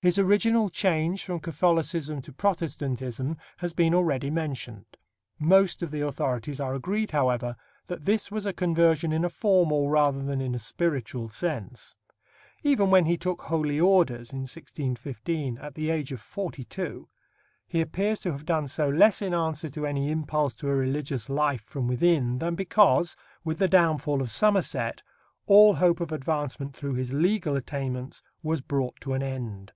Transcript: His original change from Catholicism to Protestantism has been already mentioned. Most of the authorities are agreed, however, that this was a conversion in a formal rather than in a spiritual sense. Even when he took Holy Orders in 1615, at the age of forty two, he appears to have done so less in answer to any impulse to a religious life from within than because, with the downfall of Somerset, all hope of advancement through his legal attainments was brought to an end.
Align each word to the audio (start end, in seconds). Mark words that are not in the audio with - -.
His 0.00 0.16
original 0.16 0.70
change 0.70 1.24
from 1.24 1.40
Catholicism 1.40 2.20
to 2.22 2.32
Protestantism 2.32 3.36
has 3.56 3.72
been 3.72 3.92
already 3.92 4.30
mentioned. 4.30 4.96
Most 5.40 5.82
of 5.82 5.90
the 5.90 6.02
authorities 6.02 6.60
are 6.60 6.72
agreed, 6.72 7.10
however, 7.10 7.56
that 7.88 8.04
this 8.04 8.30
was 8.30 8.46
a 8.46 8.52
conversion 8.52 9.10
in 9.10 9.24
a 9.24 9.28
formal 9.28 9.90
rather 9.90 10.22
than 10.22 10.40
in 10.40 10.54
a 10.54 10.58
spiritual 10.60 11.28
sense. 11.30 11.96
Even 12.62 12.90
when 12.92 13.06
he 13.06 13.16
took 13.16 13.42
Holy 13.42 13.80
Orders 13.80 14.30
in 14.32 14.42
1615, 14.42 15.58
at 15.58 15.74
the 15.74 15.90
age 15.90 16.12
of 16.12 16.20
forty 16.20 16.62
two, 16.62 17.08
he 17.66 17.80
appears 17.80 18.20
to 18.20 18.30
have 18.30 18.46
done 18.46 18.68
so 18.68 18.88
less 18.88 19.20
in 19.20 19.34
answer 19.34 19.68
to 19.70 19.84
any 19.84 20.12
impulse 20.12 20.54
to 20.54 20.68
a 20.68 20.76
religious 20.76 21.28
life 21.28 21.62
from 21.62 21.88
within 21.88 22.38
than 22.38 22.54
because, 22.54 23.16
with 23.42 23.58
the 23.58 23.66
downfall 23.66 24.20
of 24.20 24.30
Somerset, 24.30 25.02
all 25.46 25.74
hope 25.74 25.98
of 25.98 26.12
advancement 26.12 26.76
through 26.76 26.94
his 26.94 27.12
legal 27.12 27.56
attainments 27.56 28.22
was 28.44 28.60
brought 28.60 29.00
to 29.00 29.14
an 29.14 29.24
end. 29.24 29.72